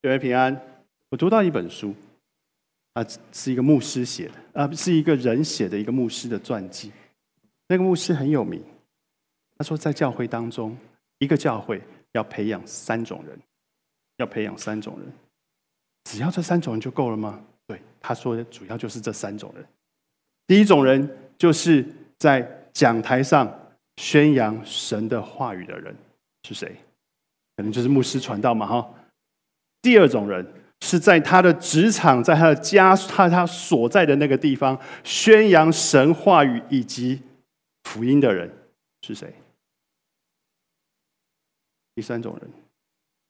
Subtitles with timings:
[0.00, 0.56] 各位平安。
[1.08, 1.92] 我读到一本书，
[2.92, 6.92] 啊，是一个牧师写的，啊，是一个人写的一个牧师的传记。
[7.66, 8.62] 那个牧师很有名，
[9.56, 10.76] 他说在教会当中，
[11.18, 11.82] 一个教会
[12.12, 13.36] 要培养三种人，
[14.18, 15.12] 要培养三种人，
[16.04, 17.42] 只要这三种人就够了吗？
[17.66, 19.66] 对，他说的主要就是这三种人。
[20.46, 21.84] 第一种人就是
[22.18, 23.52] 在讲台上
[23.96, 25.92] 宣扬神的话语的人
[26.44, 26.76] 是谁？
[27.56, 28.94] 可能就是牧师传道嘛，哈。
[29.88, 30.46] 第二种人
[30.82, 37.18] 是在他的职场，在他的家，他他所在的那个地方宣扬神话语以及
[37.84, 38.52] 福音的人
[39.00, 39.32] 是谁？
[41.94, 42.50] 第三种人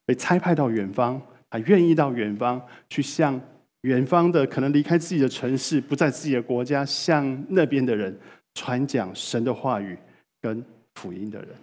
[0.05, 3.39] 被差派到远方，他愿意到远方去向。
[3.83, 8.19] 远方的可能离开自己的城市，不在自己的国家，向那边的人
[8.53, 9.97] 传讲神的话语
[10.41, 10.61] 跟
[10.95, 11.55] 福音的人，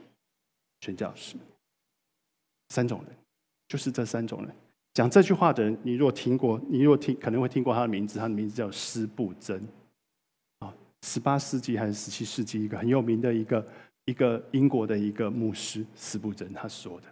[0.81, 1.37] 宣教士。
[2.71, 3.15] 三种人，
[3.69, 4.57] 就是这三种人。
[4.97, 8.19] 讲这句话的人，你若听过，你若听，可能会听过他的名字。
[8.19, 9.63] 他的名字叫斯布真，
[10.61, 13.67] 啊，十八世纪还是十七世纪一个很有名的一个
[14.07, 17.07] 一个英国的一个牧师斯布真他说的。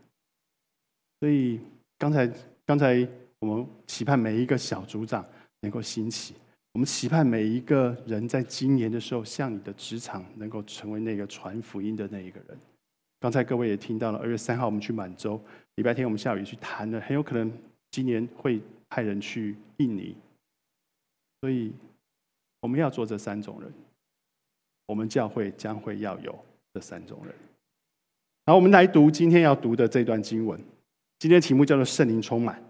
[1.20, 1.60] 所以
[1.98, 2.26] 刚才
[2.64, 3.06] 刚才。
[3.40, 5.22] 我们期盼每一个小组长
[5.60, 6.34] 能够兴起，
[6.72, 12.58] 我们期盼每一个人在今年的时候，向你的职场能够成为那个传福音的那一个人。
[13.20, 15.38] 刚才各位也听到了，二月三号我们去满洲，
[15.74, 17.52] 礼拜天我们下午去谈了，很有可能
[17.94, 20.16] 今年会派人去印尼。
[21.40, 21.72] 所以
[22.58, 23.72] 我们要做这三种人，
[24.86, 26.36] 我们教会将会要有
[26.72, 27.32] 这三种人。
[28.46, 30.60] 好，我们来读今天要读的这段经文，
[31.20, 32.60] 今天题目叫做圣灵充满。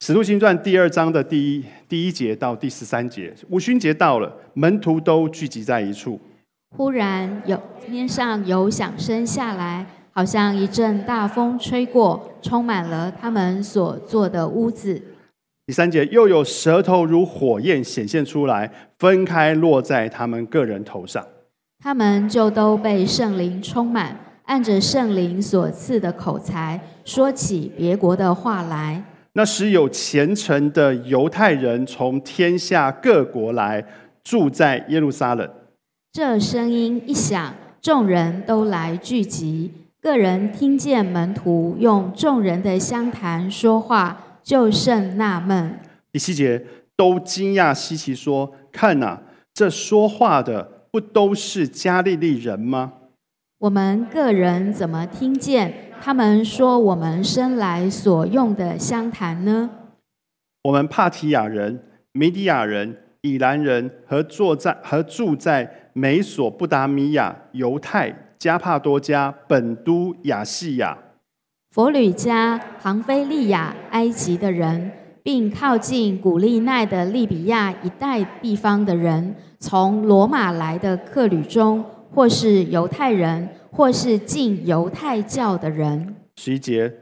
[0.00, 6.18] 使徒行传第二章的第一第一节到第十三节，五旬节到了，门徒都聚集在一处。
[6.74, 9.84] 忽然有天上有响声下来，
[10.18, 15.00] 好像一阵大风吹过，充满了他们所做的屋子。
[15.64, 21.24] 第三节又有舌头如火焰显现出来，分开落在他们个人头上。
[21.78, 29.00] 他们就都被圣灵充满，按着圣灵所赐的口才，说起别国的话来。
[29.34, 33.84] 那时有虔诚的犹太人从天下各国来
[34.24, 35.48] 住在耶路撒冷。
[36.12, 39.70] 这声音一响，众人都来聚集。
[40.00, 45.80] 个人听见门徒用众人的相谈说话，就甚纳闷。
[46.12, 46.64] 第七节
[46.96, 49.20] 都惊讶稀奇，说：“看呐，
[49.52, 52.92] 这说话的不都是加利利人吗？
[53.58, 59.68] 我们个人怎么听见？”他们说：“我们生来所用的相谈呢？
[60.62, 61.82] 我们帕提亚人、
[62.12, 70.96] 米底亚人、以兰人和坐在和住在美索不达米亚、犹太、加帕多加、本都、亚细亚、
[71.70, 74.90] 佛吕加、庞菲利亚、埃及的人，
[75.22, 81.84] 并靠近古利奈的利比亚一带地方的人，从罗马来的客旅中，
[82.14, 86.92] 或是犹太人。”或是进犹太教的人，十一节，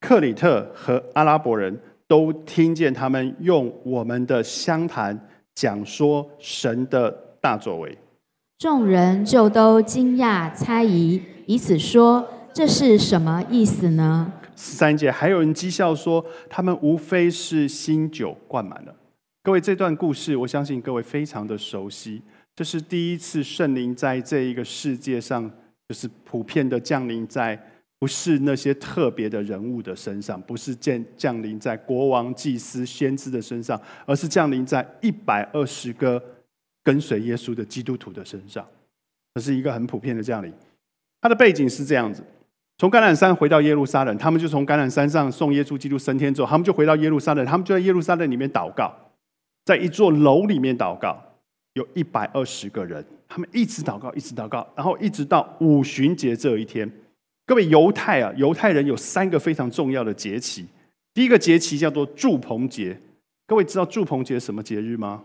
[0.00, 5.18] 克里特和阿拉伯人都听见他们用我们的相谈
[5.54, 7.10] 讲说神的
[7.40, 7.96] 大作为，
[8.64, 14.32] 众人就都惊讶猜疑，彼此说这是什么意思呢？
[14.56, 18.94] 十三节，还有人讥笑说他们无非是新酒灌满了。
[19.42, 22.22] 各位，这段故事我相信各位非常的熟悉，
[22.56, 25.50] 这是第一次圣灵在这一个世界上。
[25.86, 27.62] 就是普遍的降临在
[27.98, 36.22] 不是那些特别的人物的身上，不是降降临在国王、祭司、先知的身上，而是降临在一百二十个
[36.84, 38.64] 跟随耶稣的基督徒的身上。
[39.34, 40.52] 这是一个很普遍的降临。
[41.20, 42.22] 它的背景是这样子：
[42.78, 48.94] 从橄榄山回到耶路撒冷，他们就从橄榄山上送耶稣基督升天之后，他们就回到耶路撒冷，他们就在耶路撒冷里面祷告，
[49.64, 51.20] 在一座楼里面祷告。
[51.74, 56.88] 有一百二十个人，他们一直祷告，一直祷告，然后一直到五旬节这一天。
[57.44, 60.64] 各位犹太啊，犹太人有三个非常重要的节期。
[61.12, 62.96] 第一个节期叫做祝棚节。
[63.48, 65.24] 各位知道祝棚节什么节日吗？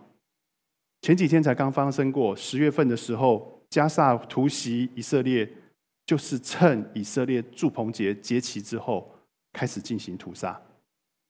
[1.02, 5.50] 前几天才刚发生过，十月份的时候，加萨突袭以色列，
[6.06, 9.10] 就是趁以色列祝棚节节期之后
[9.54, 10.60] 开始进行屠杀。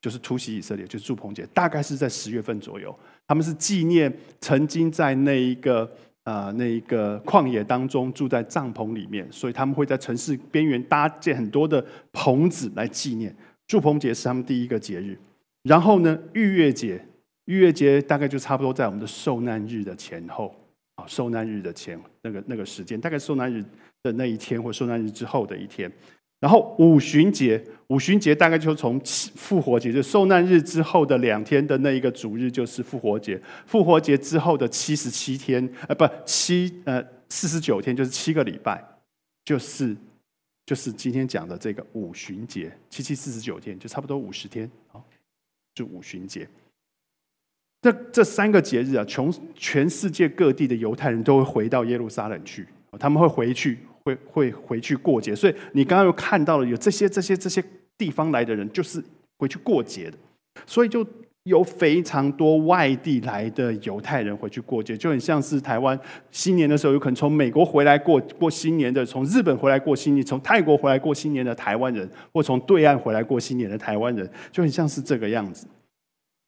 [0.01, 2.98] 就是突袭以色列，就是祝棚节，大概是在十月份左右。
[3.27, 5.92] 他们是纪念曾经在那一个
[6.24, 13.36] 啊那一个旷野当中住在帐篷里面，所以他们会在城市边缘搭建很多的棚子来纪念。
[13.68, 15.19] 祝棚节是他们第一个节日。
[15.63, 17.06] 然后呢，逾越节，
[17.50, 20.56] 逾越节大概就差不多在我们的受难日的前后
[20.94, 23.66] 啊，受难日的前那个那个时间，大概受难日
[24.04, 25.92] 的那一天或受难日之后的一天。
[26.40, 29.01] 然后五旬节，五旬节大概就从
[29.36, 33.42] 复活节，就受难日之后的两天的那一个主日，就是复活节。
[33.66, 38.80] 复活节之后的七十七天，呃，不七呃四十九天，就是七个礼拜，
[39.44, 39.98] 就是
[40.68, 45.02] 就是今天讲的这个五旬节，七七四十九天，就差不多五十天啊，
[45.74, 46.48] 就五旬节。
[47.81, 52.66] 这这三个节日啊，从全世界各地的犹太人都会回到耶路撒冷去，
[53.00, 53.78] 他们会回去。
[54.02, 57.62] 会会回去过节，所以你刚刚又看到了有这些这些这些
[57.98, 59.04] 地方来的人，就是
[59.38, 60.18] 回去过节的，
[60.66, 61.06] 所以就
[61.44, 66.00] 有非常多外地来的犹太人回去过节，就很像是台湾
[66.31, 75.68] 新年的时候，有可能从美国回来过过新年的，从日本回来过新年，从泰国回来过新年的台湾人，或从对岸回来过新年的台湾人，就很像是这个样子。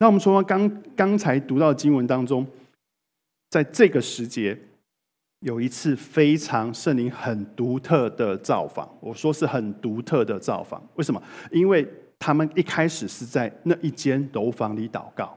[0.01, 2.43] 那我们从刚刚才读到的经文当中，
[3.51, 4.57] 在这个时节。
[5.41, 10.79] 有一次非常圣灵很独特的造访，我说是很独特的造访。
[10.93, 11.19] 为什么？
[11.51, 11.87] 因为
[12.19, 15.35] 他们一开始是在那一间楼房里祷告。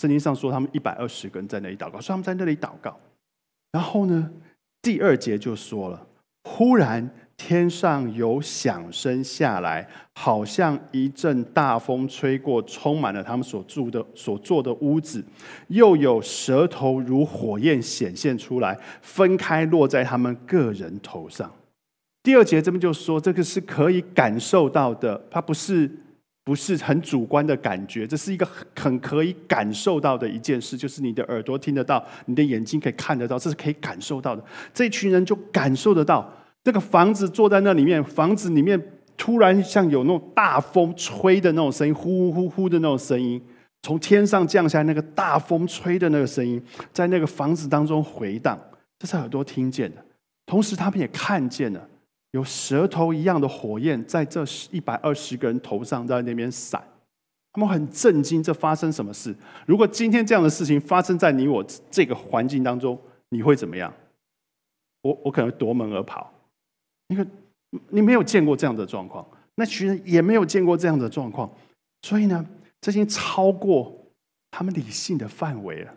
[0.00, 2.98] 圣经上说他们一百二十个人在那里祷告，说他们在那里祷告。
[3.72, 4.32] 然后呢，
[4.80, 6.06] 第二节就说了，
[6.44, 7.10] 忽然。
[7.44, 15.24] 天上有响声下来，好像一阵大风吹过，充满了他们所住的、所坐的屋子。
[15.66, 21.50] 又有舌头如火焰显现出来，分开落在他们个人头上。
[22.22, 25.90] 第二节这边就说，这个是可以感受到的，它不是
[26.44, 28.46] 不是很主观的感觉，这是一个
[28.76, 34.44] 很可以感受到的一件事，就是你的耳朵听得到，你的眼睛可以看得到，这是可以感受到的。
[34.72, 36.32] 这群人就感受得到。
[36.64, 38.80] 这个房子坐在那里面，房子里面
[39.16, 43.42] 突然像有那种大风吹的那种声音，呼呼呼呼的那种声音，
[43.82, 46.62] 从天上降下来那个大风吹的那个声音，
[46.92, 48.58] 在那个房子当中回荡，
[48.98, 50.04] 这是耳朵听见的。
[50.46, 51.88] 同时，他们也看见了
[52.30, 56.80] 有舌头一样的火焰在这一百二十个人头上在那边闪，
[57.52, 59.34] 他们很震惊，这发生什么事？
[59.66, 62.96] 如果今天这样的事情发生在你我这个环境当中，
[63.30, 63.92] 你会怎么样？
[65.02, 66.32] 我我可能夺门而跑。
[67.14, 71.50] 你你没有见过这样的状况，那群人也没有见过这样的状况，
[72.02, 72.44] 所以呢，
[72.80, 73.96] 这已经超过
[74.50, 75.94] 他们理性的范围了。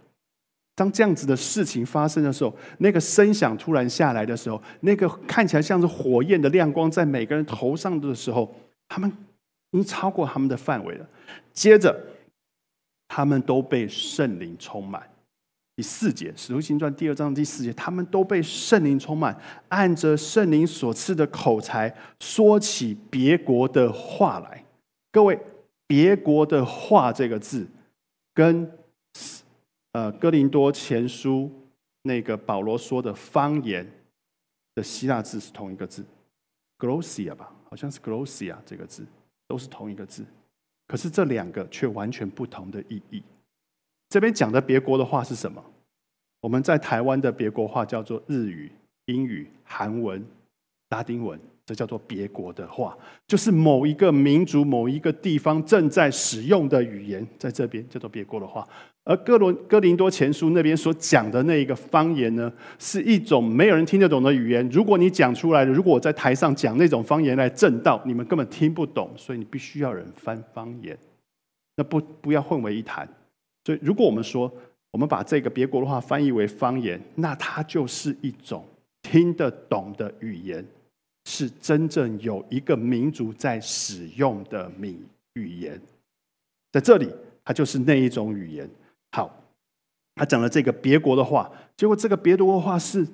[0.75, 8.53] 当这样子的事情发生的时候，那个声响突然下来的时候，那个看起来像是火焰的亮光在每个人头上的时候，
[8.89, 9.09] 他们
[9.71, 11.07] 已经超过他们的范围了。
[11.53, 11.97] 接着，
[13.07, 15.01] 他们都被圣灵充满。
[15.75, 19.37] 第四节《使徒行传》第二章第四节，他们都被圣灵充满，
[19.67, 24.63] 按着圣灵所赐的口才，说起别国的话来。
[25.11, 25.37] 各位
[25.85, 27.67] ，“别国的话”这个字，
[28.33, 28.71] 跟
[29.91, 31.51] 呃哥林多前书
[32.03, 33.85] 那个保罗说的方言
[34.75, 36.05] 的希腊字是同一个字
[36.77, 37.51] g l o s i a 吧？
[37.69, 39.05] 好像是 g l o s s i a 这个字，
[39.45, 40.25] 都是同一个字。
[40.87, 43.21] 可是这两个却完全不同的意义。
[44.15, 45.61] 这边讲的别国的话是什么？
[46.39, 48.71] 我们在台湾的别国话叫做日语、
[49.07, 50.25] 英语、韩文、
[50.91, 52.97] 拉丁文，这叫做别国的话，
[53.27, 58.65] 就是某一个民族、某一个地方正在使用的语言，在这边叫做别国的话。
[59.03, 64.65] 而哥伦哥林多前书那边所讲的那一个方言呢，是一种没有人听得懂的语言。
[64.69, 70.97] 如果你讲出来的，如果我在台上讲那种方言来正道，你们根本听不懂，所以你必须要人翻方言，
[71.75, 73.05] 那不不要混为一谈。
[73.65, 74.51] 所以，如果我们说
[74.91, 78.63] 我们把这个别国的话翻译为方言，那它就是一种
[79.01, 80.63] 听得懂的语言，
[81.25, 84.99] 是真正有一个民族在使用的语
[85.33, 85.81] 语言。
[86.71, 87.09] 在这里，
[87.43, 88.69] 它就是那一种语言。
[89.11, 89.35] 好，
[90.15, 93.05] 他讲了这个别国的话，结果这个别国的话是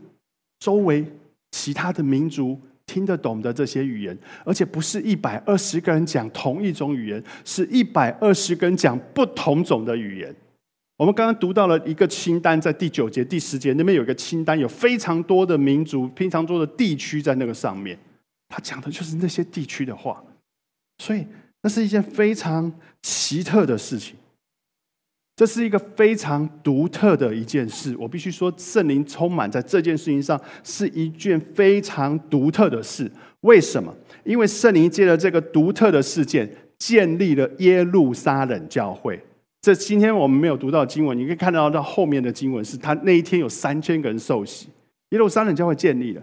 [0.60, 1.06] 周围
[1.52, 10.36] 其他的民族听得懂的这些语言，而且不是一百二十个人讲同一种语言，是一百二十个人讲不同种的语言。
[11.02, 17.98] 我们刚刚读到了一个清单，在第九节、第十节那边有一个清单，有非常多的民族、非常多的地区在那个上面。
[18.50, 20.24] 他讲的就是那些地区的话，
[21.00, 21.26] 所以
[21.64, 24.16] 那是一件非常奇特的事情。
[25.36, 27.98] 这是一个非常独特的一件事。
[27.98, 33.12] 我必须说，圣灵充满在这件事情上是一件非常独特的事。
[33.40, 33.92] 为什么？
[34.24, 39.20] 因为圣灵借着这个独特的事件，建立了耶路撒冷教会。
[39.62, 44.68] 这今天我们没有读到经文，你可以看到到后面的经文是他那一天有三千个人受洗，
[45.10, 46.22] 耶路撒冷教会建立了。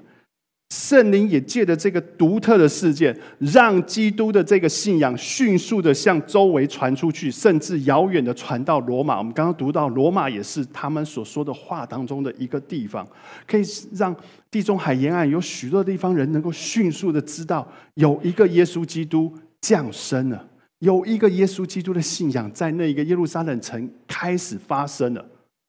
[0.70, 9.16] 圣灵也借着这个独特的事件，让基督的这个信仰迅速的向周围传出去，甚至遥远的传到罗马。
[9.16, 13.06] 我们刚刚读到，罗马也是他们所说的话当中的一个地方，
[13.46, 13.62] 可以
[13.94, 14.14] 让
[14.50, 20.46] 地中海沿岸有许多地方人能够迅速的知道，有一个耶稣基督降生了，
[20.78, 25.28] 有一个耶稣基督的信仰在那一个耶路撒冷城开始发生了。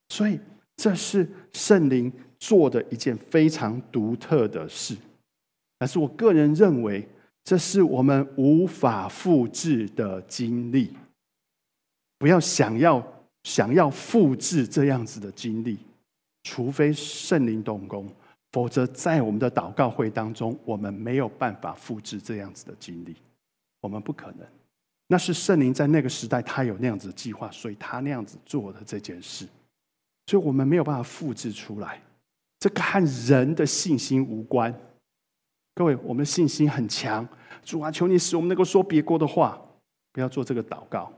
[0.10, 0.40] 所以，
[0.76, 2.12] 这是圣灵。
[2.42, 4.96] 做的一件非常独特的事，
[5.78, 7.06] 但是我个人认为，
[7.44, 10.94] 这是我们无法复制的经历。
[12.18, 13.06] 不要想要
[13.44, 15.80] 想要复制这样子的经历，
[16.44, 18.10] 除非圣灵动工，
[18.54, 23.14] 否则在我们的祷告会当中，我们没有办法复制这样子的经历。
[23.82, 24.48] 我们不可能，
[25.12, 29.48] 那是圣灵在那个时代他有那样子的计划，所以他那样子做的这件事，
[30.28, 32.00] 所以我们没有办法复制出来。
[32.60, 34.72] 这个和人的信心无关，
[35.74, 37.28] 各位，我们信心很强。
[37.66, 39.60] 主啊，求你使我们能够说别国的话，
[40.12, 41.12] 不要做这个祷告，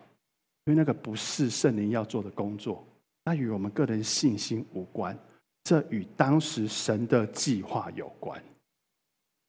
[0.64, 2.88] 因为那个不是圣灵要做的工作，
[3.26, 5.18] 那与我们个人信心无关，
[5.66, 8.42] 这与当时神的计划有关，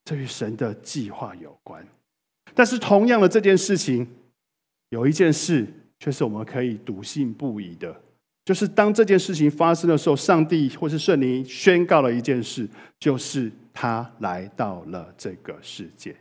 [0.05, 1.87] 这与神的计划有关。
[2.55, 4.07] 但是，同样的这件事情，
[4.93, 5.67] 有一件事
[5.99, 7.99] 却是我们可以笃信不疑的。
[8.45, 12.69] 就是当这件事情发生的时候，上帝或是圣灵宣告了一件事，
[12.99, 16.15] 就是他来到了这个世界。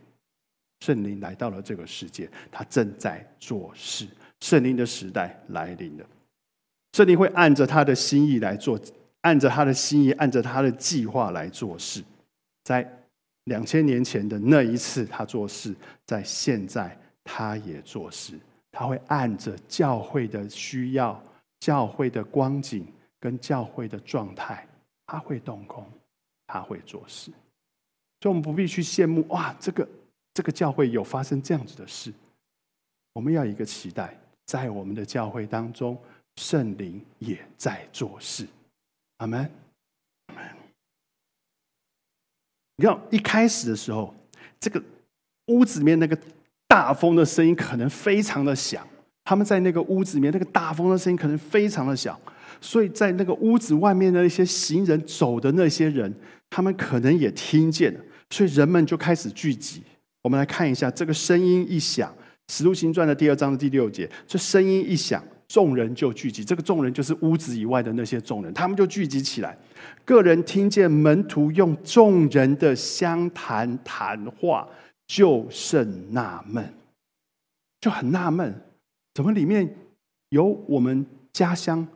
[0.80, 4.06] 圣灵来到了这个世界，他正在做事。
[4.40, 6.06] 圣灵的时代来临了，
[6.94, 8.80] 圣灵会按着他的心意来做，
[9.20, 12.02] 按着他的心意，按着他的计划来做事。
[12.64, 12.88] 在
[13.44, 15.72] 两千年前的那一次，他做事；
[16.06, 18.34] 在现在，他也做事。
[18.72, 21.22] 他会按着教会的需要。
[21.60, 22.84] 教会的光景
[23.20, 24.66] 跟教会的状态，
[25.06, 25.88] 他会动工，
[26.48, 27.30] 他会做事，
[28.20, 29.88] 所以我们不必去羡慕哇，这个
[30.34, 32.12] 这个教会有发生这样子的事。
[33.12, 35.96] 我们要一个期待，在我们的教会当中，
[36.34, 38.44] 圣灵也在做事。
[39.18, 39.48] 阿门，
[40.26, 40.56] 阿门。
[42.74, 44.12] 你看一开始的时候，
[44.58, 44.82] 这个
[45.46, 46.20] 屋子里面那个
[46.72, 48.82] 大风的声音可能非常的响。
[49.22, 52.18] 他们在那个屋子里面，那个大风的声音可能非常的响，
[52.62, 56.10] 所以在那个屋子外面的那些行人走的那些人，
[56.48, 58.00] 他们可能也听见了，
[58.30, 59.82] 所以人们就开始聚集。
[60.22, 62.10] 我们来看一下，这个声音一响，
[62.50, 66.42] 《使徒行传》的第二章的第六节，这声音一响，众人就聚集。
[66.42, 69.54] 这个众人就是屋子以外的那些众人，他们就聚集起来。
[70.06, 74.66] 个人听见门徒用众人的相谈谈话，
[75.06, 76.72] 就甚纳闷，
[77.80, 78.54] 就很纳闷。
[79.14, 79.76] 怎么里面
[80.30, 81.86] 有我们家乡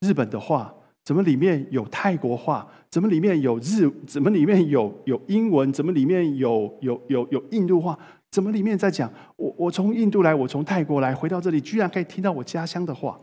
[0.00, 0.72] 日本的话？
[1.04, 2.68] 怎么里面有泰国话？
[2.90, 3.88] 怎么里面有日？
[4.06, 5.72] 怎么里面有有英文？
[5.72, 7.98] 怎么里面有有有有印度话？
[8.30, 13.18] 怎么里面在讲我我从印度来，我从泰国来，回到这里居然可以听到我家乡的话？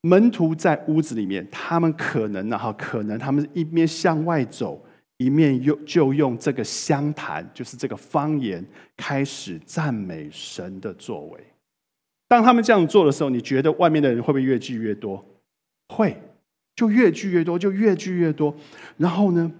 [0.00, 4.82] 门徒在屋子里面，他们可能呢哈，可能他们一边向外走。
[5.18, 8.64] 一面用就用这个相谈，就是这个方言，
[8.96, 11.40] 开始赞美神的作为。
[12.28, 15.24] 当他们这样做的时候，你觉得外面的人会不会越聚越多？
[15.88, 16.20] 会，
[16.76, 18.54] 就越聚越多，就越聚越多。
[18.96, 19.50] 然后呢，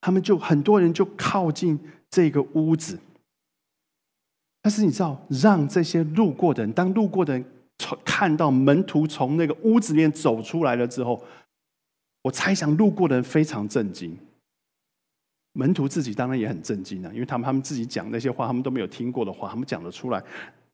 [0.00, 2.98] 他们就很多人就靠近这个屋子。
[4.62, 7.44] 但是你知道，让这些路过的人，当路过的人
[7.78, 11.24] 从看到门徒从那个屋子里面走出来了之后，
[12.22, 14.16] 我猜想路过的人非常震惊。
[15.56, 20.22] 门徒自己当然也很震惊啊，因为他们他们自己讲那些话，他们都没有听过的话，他们讲得出来。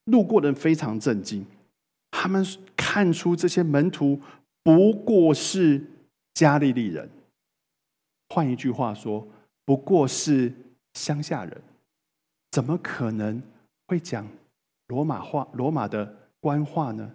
[0.07, 1.47] 路过的人非常震惊，
[2.11, 2.45] 他们
[2.77, 4.21] 看出这些门徒
[4.65, 5.81] 不过是
[6.35, 7.09] 加利利人，
[8.31, 9.25] 换一句话说，
[9.65, 10.53] 不过是
[10.95, 11.63] 乡下人，
[12.51, 13.41] 怎么可能
[13.87, 14.27] 会讲
[14.89, 17.09] 罗马话、罗马的官话呢？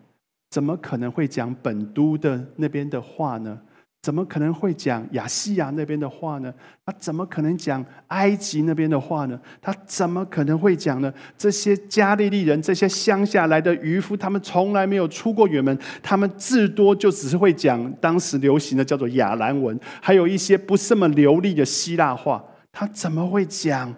[0.50, 3.62] 怎么可能会讲本都的那边的话呢？
[4.07, 6.53] 怎么可能会讲亚细亚那边的话呢？
[6.85, 9.37] 他怎么可能讲埃及那边的话呢？
[9.61, 11.13] 他怎么可能会讲呢？
[11.37, 22.41] 这些加利利人，这些乡下来的渔夫，他们从来没有出过远门，他们至多就只是会讲当时流行的叫做亚兰文，还有一些不是那么流利的希腊话。
[22.71, 23.93] 他怎么会讲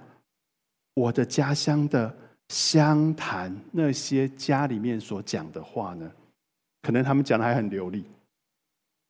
[0.95, 2.11] 我的家乡的
[2.47, 6.09] 湘潭那些家里面所讲的话呢？
[6.81, 8.03] 可能他们讲的还很流利。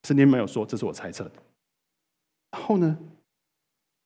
[0.03, 1.31] 圣经没有说，这是我猜测的。
[2.51, 2.97] 然后呢，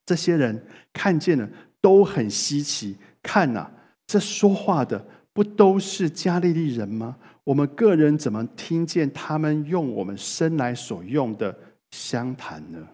[0.05, 3.69] 这些人看见了都很稀奇，看呐，
[4.05, 7.17] 这说话的不都是加利利人吗？
[7.43, 11.57] 我们个人怎么听见他们用我们生来所用的
[11.91, 12.87] 相谈呢？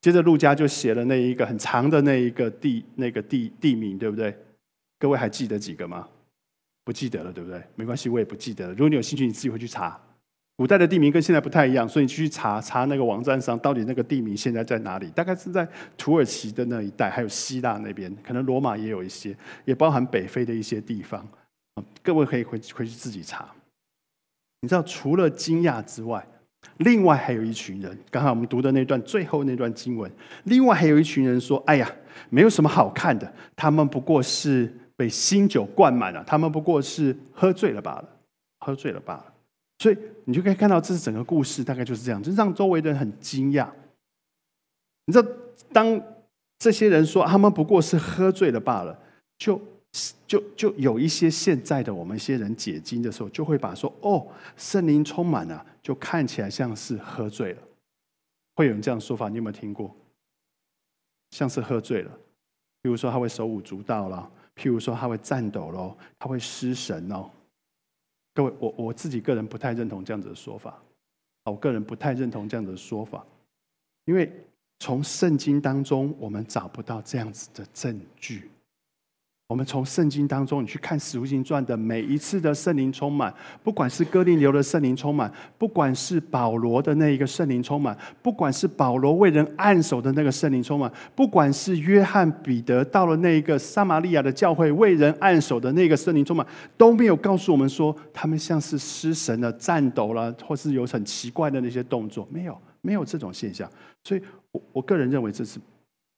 [0.00, 4.36] 接着路加就写了那一个很长的那一个地那个地地名，对不对？
[4.98, 6.08] 各位还记得几个吗？
[6.84, 7.62] 不记得了，对不对？
[7.74, 8.72] 没关系，我也不记得了。
[8.72, 10.00] 如果你有兴趣，你自己会去查。
[10.58, 15.08] 古代的地名跟现在不太一样，所以你去查查那个网站上到底那个地名现在在哪里？
[15.10, 19.32] 大概是在土耳其的那一带，还有希腊那边，可能罗马也有一些，
[19.64, 21.24] 也包含北非的一些地方。
[22.02, 23.48] 各位可以回回去自己查。
[24.62, 26.26] 你知道，除了惊讶之外，
[26.78, 27.96] 另外还有一群人。
[28.10, 30.10] 刚才我们读的那段最后那段经文，
[30.42, 31.88] 另外还有一群人说：“哎呀，
[32.30, 38.08] 没有什么好看的，他们不过是被新酒灌满了，他们不过是喝醉了罢了，
[38.58, 39.24] 喝醉了罢了。”
[39.78, 43.70] 所以你就可以看到，这是整个故事大概就是这样，就让周围的人很惊讶。
[45.06, 45.28] 你知道，
[45.72, 46.00] 当
[46.58, 48.98] 这些人说他们不过是喝醉了罢了，
[49.38, 49.60] 就
[50.26, 57.62] 就就有一些现在的我们一些人解经的时候，就会把说哦，圣灵充满了，就看起来像是喝醉了。
[58.56, 59.94] 会有人这样说法，你有没有听过？
[61.30, 62.10] 像是喝醉了，
[62.82, 67.30] 比如说他会手舞足蹈了，譬如说他会颤抖喽，他会失神哦。
[68.38, 70.80] 各位，我我自己个人不太认同这样子的说法，
[71.42, 73.26] 我个人不太认同这样子的说法，
[74.04, 74.32] 因为
[74.78, 78.48] 从圣经当中我们找不到这样子的证据。
[79.48, 103.66] 我们从圣经当中，你去看《使徒行传》的每一次的圣灵充满，不管是哥林流的圣灵充满，不管是保罗的那一个圣灵充满，不管是保罗为人按手的那个圣灵充满，不管是约翰彼得到了那一个撒玛利亚的教会为人按手的那个圣灵充满，都没有告诉我们说他们像是失神了、颤抖了，或是有很奇怪的那些动作，没有，没有这种现象。
[104.04, 104.20] 所以，
[104.52, 105.58] 我我个人认为这是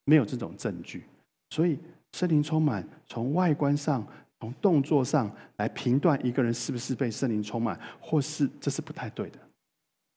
[0.04, 1.04] 没有这种证据。
[1.50, 1.78] 所以。
[2.12, 4.06] 圣灵充满，从外观上、
[4.40, 9.38] 从动作上来评断一个人是不是被圣灵充满，或是这是不太对的，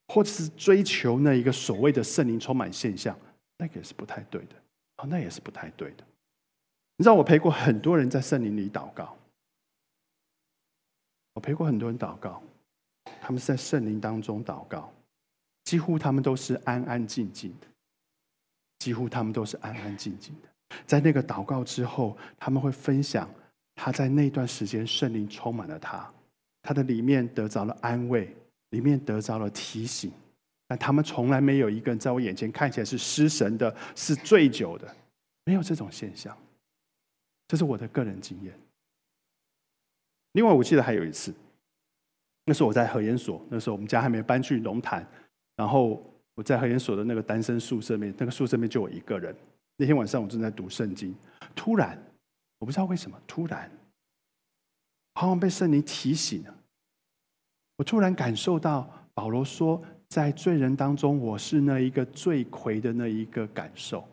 [0.08, 3.18] 或者是追求那一个所谓的圣灵充满现象，
[3.58, 4.54] 那个也是不太对的。
[4.98, 6.04] 哦，那也是不太对的。
[6.96, 9.16] 你知道，我陪过很多人在圣灵里祷告，
[11.32, 12.42] 我陪过很多人祷告，
[13.20, 14.92] 他们是在圣灵当中祷告，
[15.64, 17.66] 几乎他们都是安安静静的，
[18.78, 20.48] 几乎他们都是安安静静的。
[20.86, 23.28] 在那个祷告之后，他们会分享
[23.74, 26.12] 他在那段时间圣灵充满了他，
[26.62, 28.34] 他的里面得着了安慰，
[28.70, 30.12] 里面得着了提醒。
[30.66, 34.96] 但他们从来没有一个人在我眼前看起来是失神的，是醉酒的，
[35.44, 36.36] 没有这种现象。
[37.46, 38.52] 这是我的个人经验。
[40.32, 41.34] 另外，我记得还有一次，
[42.46, 45.06] 那时候我在核研所，那时候我们家还没搬去龙潭，
[45.54, 46.02] 然后
[46.34, 49.36] 我在核研所的那个单身宿舍面，那个宿舍面就我一个人。
[49.76, 51.14] 那天晚上我正在读圣经，
[51.54, 52.00] 突然
[52.58, 53.68] 我不知道为什么，突然
[55.14, 56.54] 好像被圣灵提醒了。
[57.76, 64.06] 我突然感受到保罗说，在罪人当中，我是那一个罪魁的那一个感受。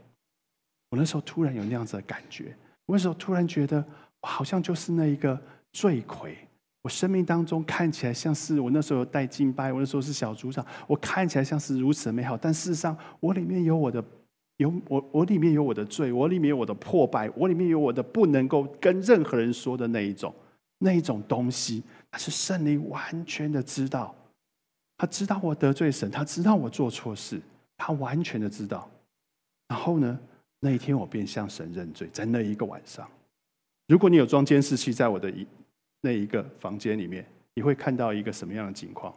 [0.89, 2.55] 我那时候突然有那样子的感觉，
[2.87, 3.85] 我那时候突然觉得，
[4.21, 5.39] 我好像就是那一个
[5.73, 6.35] 罪魁。
[6.81, 14.03] 我生命当中看起来像是我那时候有带敬拜，我那时候是小组长，我看起来像是如此美好，但事实上我里面有我的。
[14.61, 20.31] 有我，我里面有我的罪，我里面有我的破败，我里面有我的不能够跟任何人说的那一种，
[20.77, 24.15] 那一种东西，他是圣灵完全的知道，
[24.97, 27.41] 他知道我得罪神，他知道我做错事，
[27.75, 28.87] 他完全的知道。
[29.67, 30.19] 然后呢，
[30.59, 33.09] 那一天我便向神认罪，在那一个晚上，
[33.87, 35.47] 如果你有装监视器在我的一
[36.01, 39.11] 那一个房间里面，你会看到一个什么样的情况？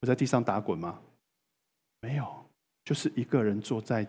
[0.00, 1.00] 我在地上打滚吗？
[2.02, 2.24] 没有，
[2.84, 4.06] 就是一个人坐在。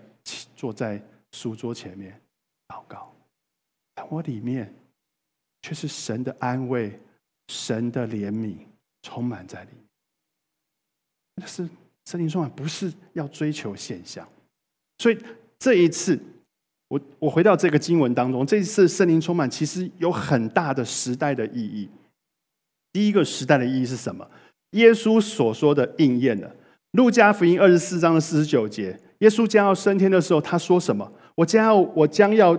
[0.56, 2.20] 坐在书桌前面
[2.68, 3.14] 祷告，
[3.96, 4.74] 但我里面
[5.62, 7.00] 却是神的安慰、
[7.48, 8.58] 神的怜悯
[9.02, 9.84] 充满在里面。
[11.36, 11.68] 但是
[12.06, 14.28] 圣灵充满不是要追求现象，
[15.00, 15.18] 所以
[15.58, 16.20] 这一次
[16.88, 21.90] 我我回到这个经文当中，这一次圣灵充满其实有很大的时代的意义。
[22.92, 24.30] 第一个时代的意义是什么？
[24.72, 26.56] 耶稣所说的应验了。
[26.92, 29.00] 路加福音二十四章的四十九节。
[29.22, 31.12] 耶稣将要升天的时候，他说什么？
[31.34, 32.58] 我将要，我将要，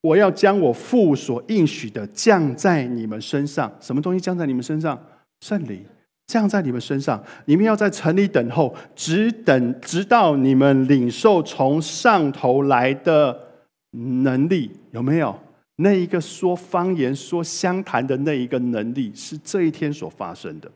[0.00, 3.72] 我要将我父所应许的降在你们身上。
[3.80, 5.00] 什么东西降在你们身上？
[5.40, 5.84] 圣灵
[6.26, 7.22] 降在你们身上。
[7.44, 13.38] 你们要在城里等候，只等直到你们领受从上头来的
[13.90, 14.70] 能力。
[14.92, 15.36] 有没有
[15.76, 19.12] 那一个说方言、说相谈的那一个能力？
[19.14, 20.70] 是这一天所发生的。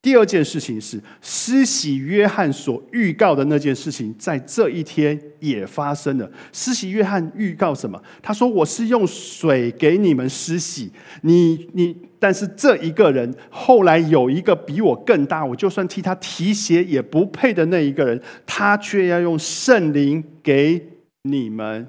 [0.00, 6.30] 第二件事情是，施洗约翰所预告的那件事情，在这一天也发生了。
[6.52, 8.00] 施洗约翰预告什么？
[8.22, 20.80] 他说：“我是用水给你们施洗，你你，但是这一个人后来有一个比我更大，我就算替他提鞋也不配的那一个人，他却要用圣灵给
[21.24, 21.86] 你们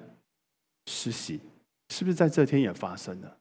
[0.87, 1.39] 施洗，
[1.93, 3.38] 是不是在这天也发生了？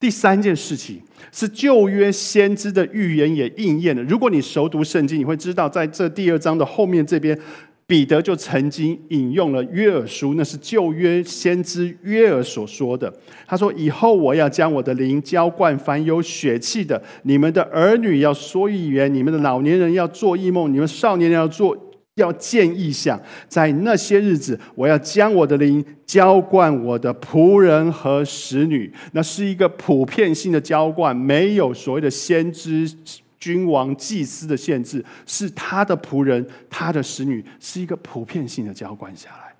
[0.00, 4.02] 第三件事情是旧约先知的预言也应验了。
[4.04, 7.36] 如果你熟读圣经，你会知道，在这第二章的后面这边，
[7.84, 13.12] 彼得就曾经引用了约珥书，那是旧约先知约珥所说的。
[13.46, 21.76] 他说：“以后我要将我的灵浇灌凡有血气的，你们的儿女要说预言，你们的老年人要做异梦，你们少年人要做。”
[22.18, 28.92] 要见异象，在那些日子，我要将我的灵浇灌我的仆人和使女。
[29.12, 32.90] 那是一个普遍性的浇灌，没有所谓的先知、
[33.38, 39.54] 君王、祭司的限制，是他的仆人、他的使女，是一个普遍性的浇灌下来，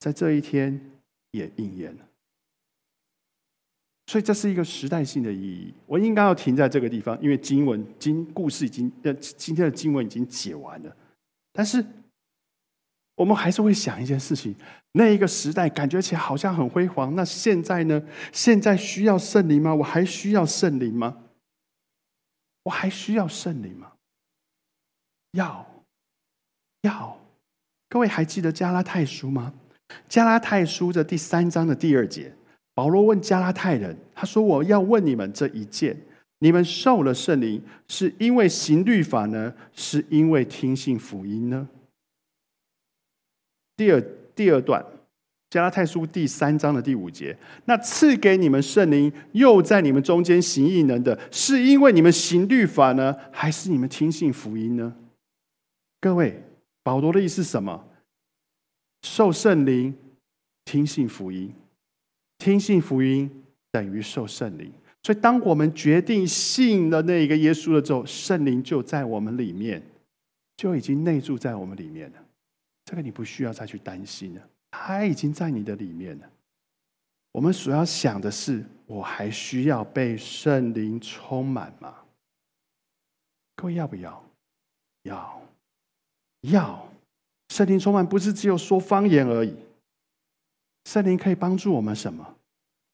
[0.00, 0.78] 在这一天
[1.30, 1.98] 也应验了。
[4.08, 5.72] 所以这是一个时代性的意义。
[5.86, 10.96] 我应该要停在这个地方，因为经文、经故事已经，呃，今天的经文已经解完了。
[11.52, 11.84] 但是，
[13.14, 14.54] 我们还是会想一件事情：
[14.92, 17.14] 那一个时代感觉起来好像很辉煌。
[17.14, 18.02] 那现在呢？
[18.32, 19.74] 现在需要圣灵吗？
[19.74, 21.18] 我还需要圣灵吗？
[22.64, 23.92] 我还需要圣灵吗？
[25.32, 25.66] 要，
[26.82, 27.18] 要。
[27.88, 29.52] 各位还记得加拉太书吗？
[30.08, 32.34] 加拉太书的第三章的第二节，
[32.74, 35.94] 保罗问加拉太人：“他说，我要问你们这一件。”
[36.42, 41.68] 你们受了圣灵，是因为行律法呢，是因为听信福音呢？
[43.76, 44.00] 第二
[44.34, 44.84] 第二段，
[45.50, 54.96] 加拉太书第三章的第五节，那赐给你们圣灵，又在你们中间行异能的，是因为你们行律法呢，还是你们听信福音呢？
[56.00, 56.42] 各位，
[56.82, 57.88] 保罗的意思是什么？
[59.02, 59.96] 受圣灵，
[60.64, 61.54] 听信福音，
[62.38, 63.30] 听信福音
[63.70, 64.72] 等于受圣灵。
[65.04, 69.82] 所以，当我们决定信了那一个耶稣了之后，圣灵就在我们里面，
[70.56, 72.18] 就已经内住在我们里面了。
[72.84, 76.30] 这个你不需要再去担心了，他已经在你的里面了。
[77.32, 81.96] 我们所要想的是，我还需要被圣灵充满吗？
[83.56, 84.24] 各位要不要？
[85.02, 85.42] 要，
[86.42, 86.88] 要。
[87.48, 89.52] 圣灵充满不是只有说方言而已。
[90.84, 92.36] 圣灵可以帮助我们什么？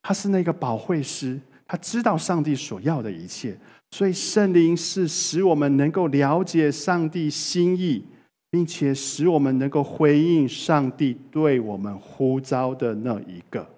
[0.01, 1.39] 他是那个保惠师。
[1.69, 3.55] 他知道上帝所要的一切，
[3.91, 8.03] 所以圣灵是使我们能够了解上帝心意，
[8.51, 13.69] 并且使我们能够回应上帝对我们呼召的那一个。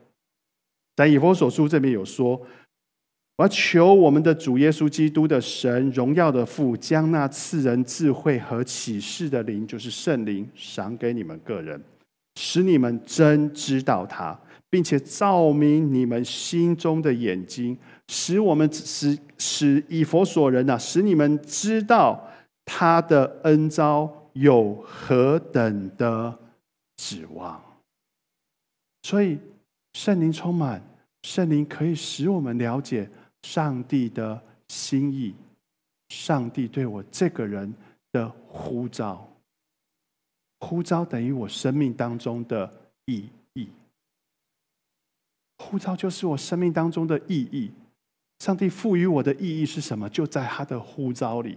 [0.94, 2.40] 在以弗所书这边有说
[3.36, 11.82] ：“我要求我们的主耶稣基督的神荣耀的父，将那赐人智慧和启示的灵，就是圣灵，赏给你们个人，
[12.36, 14.38] 使你们真知道他。”
[14.70, 17.76] 并且照明你们心中的眼睛，
[18.08, 22.24] 使我们使使以佛所人呐，使你们知道
[22.64, 26.38] 他的恩招有何等的
[26.96, 27.60] 指望。
[29.02, 29.38] 所以
[29.94, 30.80] 圣灵充满，
[31.22, 33.10] 圣灵可以使我们了解
[33.42, 35.34] 上帝的心意，
[36.10, 37.74] 上帝对我这个人
[38.12, 39.26] 的呼召，
[40.60, 42.72] 呼召等于我生命当中的
[43.06, 43.28] 意。
[45.70, 47.70] 呼召就是我生命当中的意义。
[48.40, 50.08] 上帝赋予我的意义是什么？
[50.08, 51.56] 就在他的呼召里。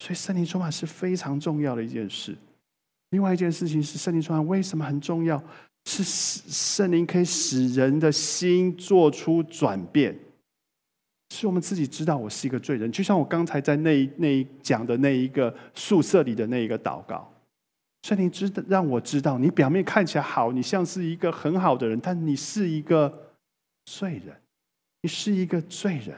[0.00, 2.36] 所以圣灵充满是非常重要的一件事。
[3.10, 5.42] 另外一件事情是圣灵充满为什么很重要？
[5.86, 10.16] 是圣灵可以使人的心做出转变，
[11.30, 12.92] 是我们自己知道我是一个罪人。
[12.92, 17.31] 就像我刚才在那那讲的那一个宿舍里的那一个祷告。
[18.02, 23.30] 圣灵知道，让我知道，你表面看起来好，你像是一个很好的人，但你是一个
[23.84, 24.36] 罪人，
[25.02, 26.16] 你是一个罪人。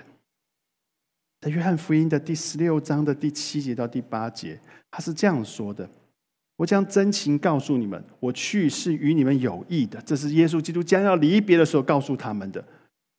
[1.42, 4.58] 在约翰福音的第十六章的第七节到第八节，
[4.90, 5.86] 他是这样说的
[6.56, 12.64] ：“我将真情告诉你们，我去是与你们有益的。”这是耶稣基督将要离别的时候告诉他们的。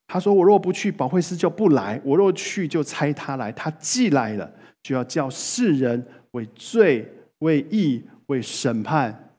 [0.07, 3.51] 他说：“我若不去，保惠师就不来；我若去，就差他来。
[3.51, 4.51] 他既来了，
[4.81, 7.07] 就要叫世人为罪、
[7.39, 9.37] 为义。”为审判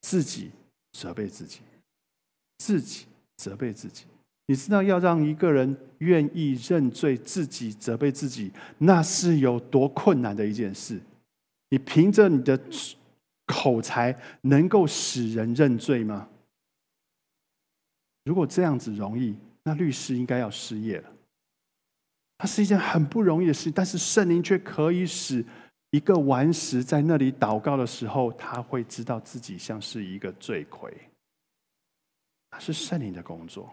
[0.00, 0.50] 自己
[0.92, 1.60] 责备自己，
[2.58, 4.04] 自己责备自己。
[4.46, 11.00] 你知道要让一个人愿意认罪，自己责备自己，那是有多困难的一件事？
[11.68, 12.58] 你凭着你的
[13.46, 16.28] 口才能够使人认罪吗？
[18.24, 21.12] 如果这样子容易，那律师应该要失业了。
[22.38, 25.44] 它是一件很不容易的事，但是圣灵却可以使。
[25.96, 30.92] 一个顽石在那里祷告的时候，他会知道自己像是一个罪魁。
[32.50, 33.70] 那是圣灵的工作。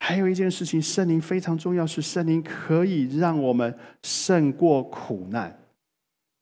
[0.00, 5.58] 还有一件事情，圣灵非常重要，是圣灵可以让我们胜过苦难。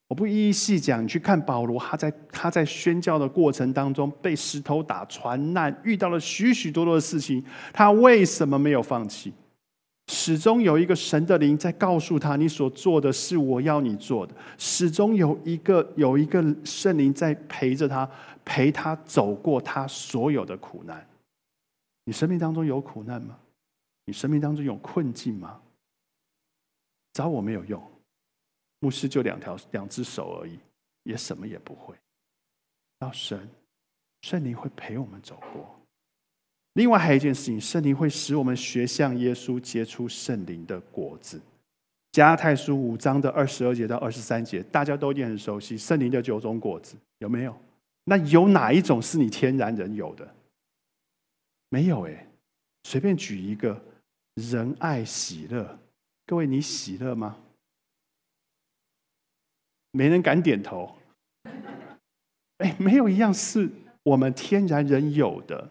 [0.09, 9.33] 我不一一细讲，你去看保罗，他在他在宣教的过程当中被石头打、船难，遇到了许许多多的事情，他为什么没有放弃？
[10.25, 18.09] 始终有一个神的灵在告诉他：“你所做的是我要你做的。”始终有一个有一个圣灵在陪着他，
[18.45, 21.05] 陪他走过他所有的苦难。
[22.05, 23.37] 你生命当中有苦难吗？
[24.05, 25.61] 你生命当中有困境吗？
[27.15, 27.83] 找我没有用。
[28.79, 30.57] 牧师就两条两只手而已，
[31.03, 31.97] 也什么也不会。
[33.01, 33.49] 要神，
[34.21, 35.82] 圣灵会陪我们走过。
[36.75, 41.41] 另外还有一件事情，圣灵会使我们学像耶稣，结出圣灵的果子。
[42.13, 47.57] 加太书五章的二十二节到二十三节，大家都已经很熟悉圣灵的九种果子，有没有？
[48.05, 50.35] 那有哪一种是你天然人有的？
[51.69, 52.27] 没有哎，
[52.85, 53.83] 随便举一个，
[54.35, 55.79] 仁爱喜乐。
[56.27, 57.37] 各位，你喜乐吗？
[59.91, 60.95] 没人敢点头。
[62.59, 63.71] 哎，没有一样是
[64.03, 65.71] 我们天然人有的。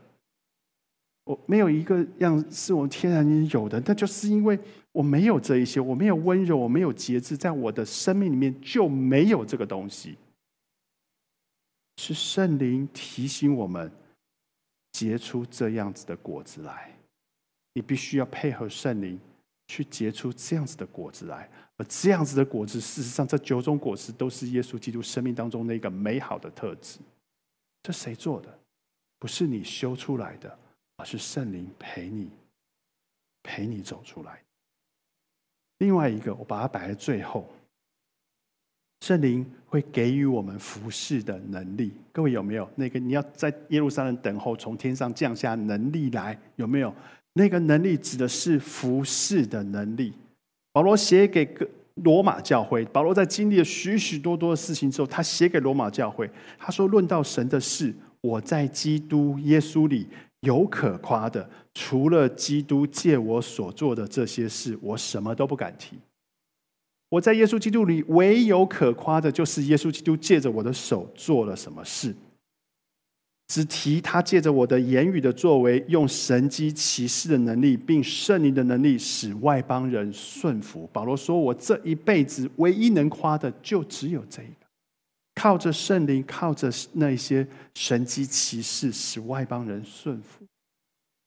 [1.23, 4.57] 我没有一个样是我们天然有的，那就是因为
[4.91, 10.17] 我没有这一些，我没有温柔，我没有节制，在我的生命里面就没有这个东西。
[11.97, 13.91] 是圣灵提醒我们
[14.91, 16.91] 结出这样子的果子来，
[17.73, 19.19] 你必须要配合圣灵。
[19.67, 26.99] 去结出这样子的果子来，而这样子的果子，事实上，这九种果子都是耶稣基督生命当中那个美好的特质。
[27.81, 28.59] 这谁做的？
[29.17, 30.59] 不是你修出来的，
[31.03, 32.29] 是圣灵陪你，
[33.43, 34.41] 陪你走出来。
[35.79, 37.49] 另外一个，我把它摆在最后，
[39.01, 41.91] 圣灵会给予我们服侍的能力。
[42.11, 42.99] 各位有没有那个？
[42.99, 46.93] 你要在耶路撒冷等候，从天上降下能力来，有没有？
[47.33, 50.13] 那个能力指的是服侍的能力。
[50.73, 60.07] 保罗写给个罗马教会，保罗在经历了许许多多的事情之后，他写给罗马教会，他说：“论到神的事，我在基督耶稣里
[60.41, 65.97] 有可夸的，除了基督借我所做的这些事，我什么都不敢提。
[67.09, 72.15] 我在耶稣基督里唯有可夸的，就是耶稣基督借着我的手做了什么事。”
[73.53, 80.89] 只提他借着我的言语的作为，用神机骑士的能力，并圣灵的能力，使外邦人顺服。
[80.93, 84.47] 保罗说：“我这一辈子唯一能夸的，就只有这一，
[85.35, 90.45] 靠着圣灵，靠着那些神机骑士，使外邦人顺服。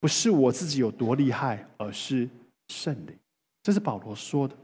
[0.01, 2.29] 不是我自己有多厉害，而是
[2.69, 3.17] 圣灵。”
[3.62, 4.55] 这是保罗说的。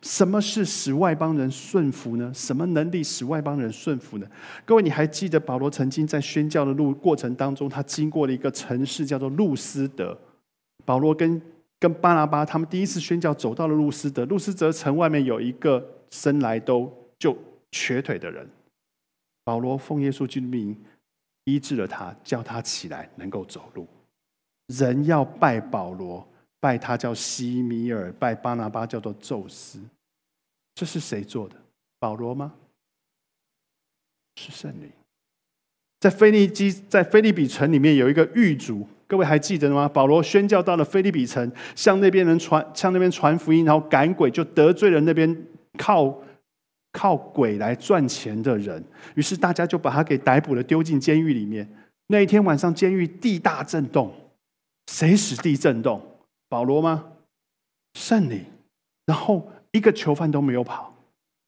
[0.00, 2.30] 什么是使外邦人顺服呢？
[2.32, 4.26] 什么能力使外邦人顺服呢？
[4.64, 10.16] 各位，你还记得保罗曾经在宣教的路过程当中，他经过了一个城市叫做路斯德。
[10.84, 11.42] 保罗跟
[11.80, 17.36] 跟巴拿巴他们第一次宣教走到了路斯德，路斯德城外面有一个生来都就
[17.72, 18.48] 瘸腿的人，
[19.48, 20.76] 保罗奉耶稣基督名
[21.44, 23.86] 医治了他，叫他起来能够走路。
[24.66, 26.28] 人要拜保罗。
[26.60, 29.80] 拜他叫西米尔，拜巴拿巴叫做宙斯，
[30.74, 31.54] 这是谁做的？
[31.98, 32.52] 保罗吗？
[34.36, 34.90] 是圣灵。
[36.00, 39.88] 在菲利基，在菲利比城里面有一个狱卒，各位还记得吗？
[39.88, 45.46] 保罗宣教到了菲利比城，向那边人传，向那边传福音，然后赶鬼，就得罪了那边
[45.78, 46.20] 靠
[46.92, 48.82] 靠鬼来赚钱的人。
[49.14, 51.68] 于是大家就把他给逮捕了，丢进监狱里面。
[52.08, 54.12] 那一天晚上，监狱地大震动，
[54.86, 56.02] 谁使地震动？
[56.48, 57.04] 保罗吗？
[57.94, 58.44] 圣灵，
[59.06, 60.94] 然后一个囚犯都没有跑。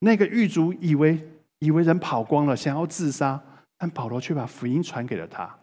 [0.00, 1.18] 那个狱卒以为
[1.60, 3.42] 以为人跑光了，想要自杀，
[3.78, 5.56] 但保罗却把福音传给了他。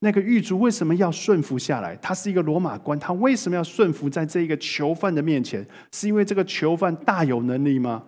[0.00, 1.96] 那个狱卒为什么要顺服下来？
[1.96, 5.66] 他是一个罗马官，他为什么要顺服在这一个囚犯的面前？
[5.92, 8.04] 是因为这个囚犯大有能力吗？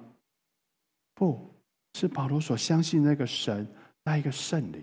[1.21, 1.39] 不
[1.93, 3.67] 是，保罗所相信那个神，
[4.05, 4.83] 那一个圣灵。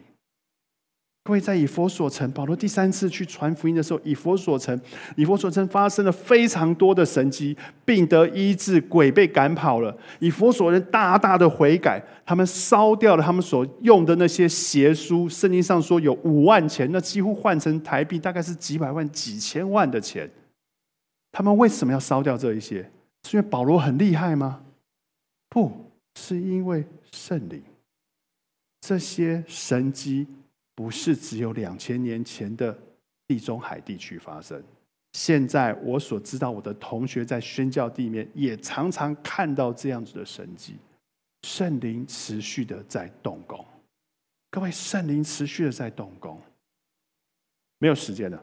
[1.23, 4.80] 各位在以佛所城，保罗第三次去传福音的时候，以佛所城，
[5.15, 9.97] 以佛所城发生了非常多的神迹，病得医治，鬼被赶跑了。
[10.19, 15.28] 以佛所人大大的悔改，他们烧掉了他们所用的那些邪书。
[15.28, 20.30] 圣经上说有五万钱，那几乎换成台币大概是几百万、几千万的钱。
[21.32, 22.91] 他们为什么要烧掉这一些？
[23.23, 24.62] 是因为保罗很厉害吗？
[25.50, 25.87] 不
[26.17, 27.62] 是因为圣灵，
[28.82, 30.27] 这些神迹。
[30.77, 32.77] 不是只有两千年前的
[33.25, 34.63] 地中海地区发生。
[35.13, 40.75] 现在我所知道，我的同学在宣教地面也常常看到这样子的神迹。
[41.41, 43.65] 圣灵持续的在动工，
[44.51, 46.39] 各位，圣灵持续的在动工。
[47.80, 48.39] 没有时间了，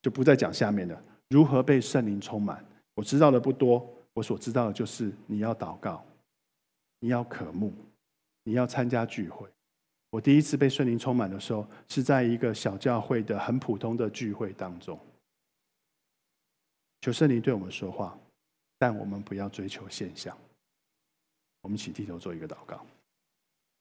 [0.00, 2.64] 就不再讲下面的如何被圣灵充满。
[2.94, 6.02] 我知道的不多，我所知道的就是你要祷告，
[7.04, 7.70] 你要渴慕，
[8.44, 9.46] 你要参加聚会。
[10.08, 14.98] 我第一次被圣灵充满的时候，是在一个小教会的很普通的聚会当中。
[17.02, 18.18] 求圣灵对我们说话，
[18.78, 20.34] 但我们不要追求现象。
[21.60, 22.82] 我们一起低头做一个祷告。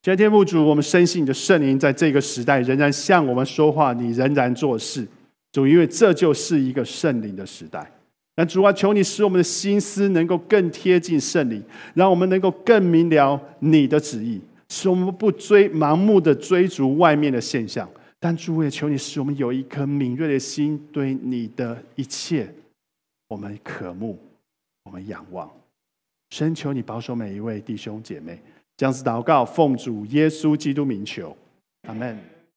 [0.01, 5.07] 今天父主，我们深信你的圣灵在这个时代仍然向我们说话，你仍然做事。
[5.53, 7.89] 主，因为这就是一个圣灵的时代。
[8.35, 14.41] 那主啊，求你使我们的心思能够更贴近圣灵，让我们能够更明了你的旨意。
[14.69, 17.87] 使我们不追盲目的追逐外面的现象，
[18.19, 22.51] 但主也求你使我们有一颗敏锐的心，对你的一切，
[23.27, 24.17] 我们渴慕，
[24.85, 25.47] 我们仰望。
[26.31, 28.41] 深求你保守每一位弟兄姐妹，
[28.75, 31.37] 这样子祷告，奉主耶稣基督名求，
[31.87, 32.32] 阿门。